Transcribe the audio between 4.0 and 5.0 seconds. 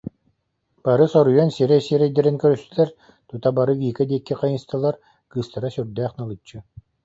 диэки хайыстылар,